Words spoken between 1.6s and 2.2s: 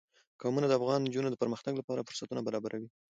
لپاره